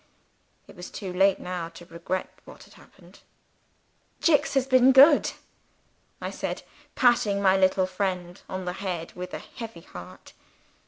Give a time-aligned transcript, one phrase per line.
[0.65, 3.19] It was too late now to regret what had happened.
[4.19, 5.33] "Jicks has been good,"
[6.19, 6.63] I said,
[6.95, 10.33] patting my little friend on the head with a heavy heart.